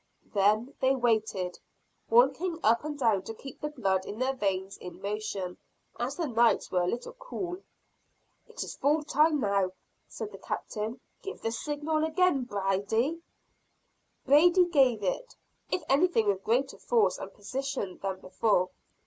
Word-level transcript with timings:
Then 0.33 0.73
they 0.79 0.95
waited, 0.95 1.59
walking 2.09 2.57
up 2.63 2.83
and 2.83 2.97
down 2.97 3.21
to 3.21 3.35
keep 3.35 3.61
the 3.61 3.69
blood 3.69 4.03
in 4.03 4.17
their 4.17 4.33
veins 4.33 4.75
in 4.79 4.99
motion, 4.99 5.59
as 5.99 6.15
the 6.15 6.25
nights 6.25 6.71
were 6.71 6.81
a 6.81 6.87
little 6.87 7.13
cool. 7.19 7.61
"It 8.47 8.63
is 8.63 8.75
full 8.77 9.03
time 9.03 9.39
now," 9.39 9.73
said 10.07 10.31
the 10.31 10.39
Captain, 10.39 10.99
"give 11.21 11.43
the 11.43 11.51
signal 11.51 12.03
again, 12.03 12.45
Brady." 12.45 13.21
Brady 14.25 14.65
gave 14.65 15.03
it 15.03 15.35
if 15.69 15.83
anything 15.87 16.25
with 16.25 16.43
greater 16.43 16.79
force 16.79 17.19
and 17.19 17.31
precision 17.31 17.99
than 17.99 18.21
before. 18.21 18.71